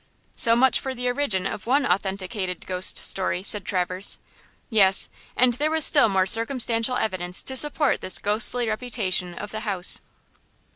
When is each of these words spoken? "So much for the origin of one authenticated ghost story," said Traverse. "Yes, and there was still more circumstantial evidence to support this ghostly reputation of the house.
"So 0.33 0.55
much 0.55 0.79
for 0.79 0.95
the 0.95 1.07
origin 1.09 1.45
of 1.45 1.67
one 1.67 1.85
authenticated 1.85 2.65
ghost 2.65 2.97
story," 2.97 3.43
said 3.43 3.63
Traverse. 3.65 4.17
"Yes, 4.67 5.09
and 5.37 5.53
there 5.53 5.69
was 5.69 5.85
still 5.85 6.09
more 6.09 6.25
circumstantial 6.25 6.97
evidence 6.97 7.43
to 7.43 7.55
support 7.55 8.01
this 8.01 8.17
ghostly 8.17 8.67
reputation 8.67 9.35
of 9.35 9.51
the 9.51 9.59
house. 9.59 10.01